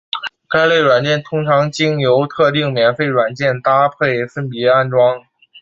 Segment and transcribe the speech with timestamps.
[0.49, 5.23] 这类软件通常经由与特定免费软件搭配分别安装。